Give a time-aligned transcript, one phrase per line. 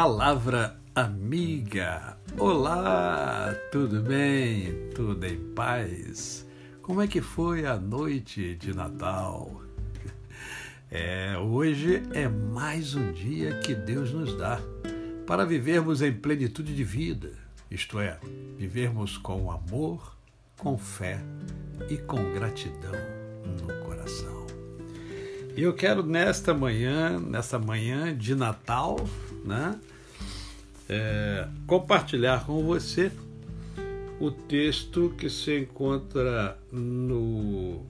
[0.00, 2.16] Palavra amiga.
[2.38, 4.88] Olá, tudo bem?
[4.94, 6.46] Tudo em paz?
[6.80, 9.60] Como é que foi a noite de Natal?
[10.88, 14.60] É, hoje é mais um dia que Deus nos dá
[15.26, 17.32] para vivermos em plenitude de vida,
[17.68, 18.20] isto é,
[18.56, 20.16] vivermos com amor,
[20.56, 21.20] com fé
[21.90, 22.94] e com gratidão
[23.60, 24.46] no coração.
[25.56, 28.96] E eu quero nesta manhã, nessa manhã de Natal,
[29.48, 29.80] né,
[30.88, 33.10] é, compartilhar com você
[34.20, 37.82] o texto que se encontra no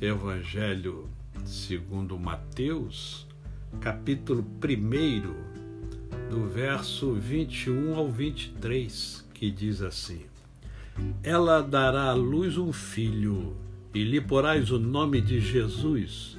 [0.00, 1.10] Evangelho
[1.44, 3.26] segundo Mateus,
[3.80, 10.22] capítulo 1, do verso 21 ao 23, que diz assim:
[11.22, 13.54] Ela dará à luz um filho,
[13.92, 16.38] e lhe porás o nome de Jesus,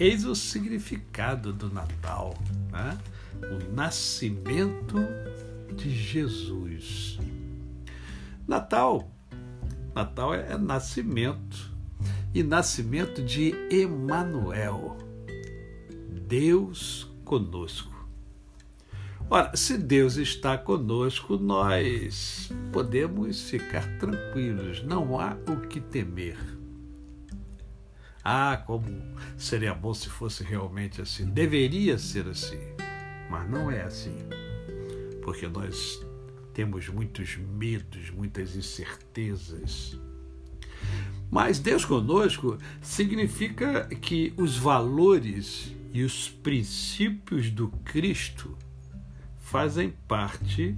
[0.00, 2.34] Eis o significado do Natal,
[2.72, 2.98] né?
[3.42, 4.96] o nascimento
[5.76, 7.18] de Jesus.
[8.48, 9.12] Natal,
[9.94, 11.70] Natal é, nascimento
[12.32, 14.96] e nascimento de Emanuel,
[16.26, 18.08] Deus conosco.
[19.28, 26.59] Ora, se Deus está conosco, nós podemos ficar tranquilos, não há o que temer.
[28.24, 28.86] Ah, como
[29.36, 31.26] seria bom se fosse realmente assim.
[31.26, 32.60] Deveria ser assim,
[33.30, 34.16] mas não é assim.
[35.22, 36.04] Porque nós
[36.52, 39.98] temos muitos medos, muitas incertezas.
[41.30, 48.56] Mas Deus conosco significa que os valores e os princípios do Cristo
[49.38, 50.76] fazem parte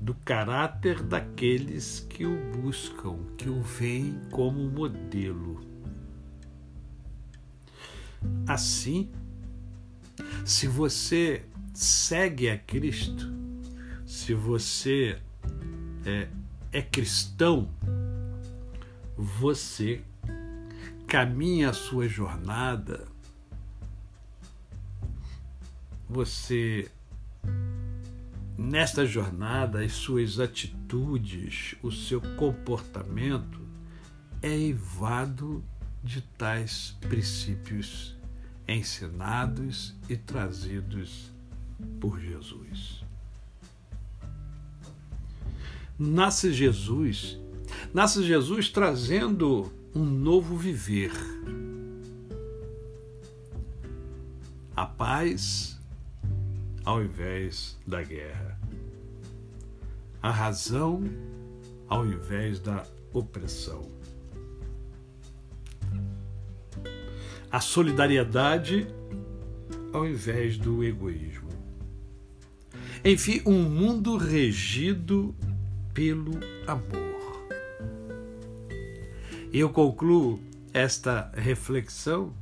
[0.00, 5.71] do caráter daqueles que o buscam, que o veem como modelo.
[8.46, 9.10] Assim,
[10.44, 13.32] se você segue a Cristo,
[14.06, 15.18] se você
[16.04, 16.28] é,
[16.72, 17.70] é cristão,
[19.16, 20.02] você
[21.06, 23.06] caminha a sua jornada,
[26.08, 26.90] você,
[28.56, 33.60] nesta jornada, as suas atitudes, o seu comportamento
[34.42, 35.64] é evado
[36.02, 38.16] de tais princípios
[38.66, 41.32] ensinados e trazidos
[42.00, 43.04] por Jesus.
[45.98, 47.42] Nasce Jesus
[47.92, 51.12] nasce Jesus trazendo um novo viver.
[54.74, 55.78] A paz
[56.84, 58.58] ao invés da guerra.
[60.22, 61.02] A razão
[61.88, 63.82] ao invés da opressão.
[67.52, 68.88] A solidariedade
[69.92, 71.50] ao invés do egoísmo.
[73.04, 75.34] Enfim, um mundo regido
[75.92, 76.32] pelo
[76.66, 77.12] amor.
[79.52, 80.40] Eu concluo
[80.72, 82.32] esta reflexão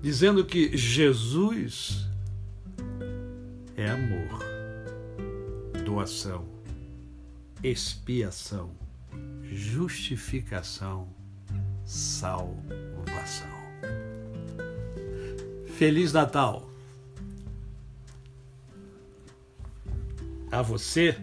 [0.00, 2.06] dizendo que Jesus
[3.76, 4.38] é amor,
[5.84, 6.44] doação,
[7.62, 8.70] expiação,
[9.42, 11.08] justificação,
[11.84, 13.57] salvação.
[15.78, 16.68] Feliz Natal!
[20.50, 21.16] A você,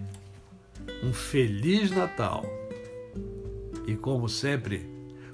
[1.04, 2.46] um Feliz Natal!
[3.86, 4.90] E como sempre,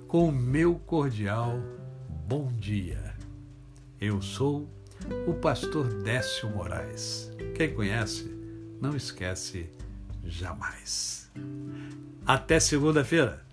[0.08, 1.60] com o meu cordial
[2.28, 3.16] bom dia.
[4.00, 4.68] Eu sou
[5.28, 7.32] o pastor Décio Moraes.
[7.54, 8.36] Quem conhece,
[8.82, 9.70] não esquece
[10.26, 11.32] jamais.
[12.26, 13.46] Até segunda-feira.